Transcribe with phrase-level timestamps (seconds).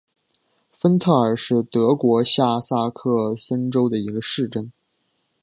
[0.71, 4.71] 芬特尔是德国下萨克森州的一个市镇。